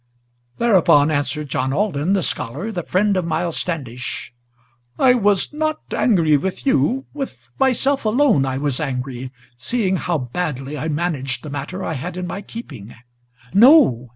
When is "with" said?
6.37-6.65, 7.13-7.51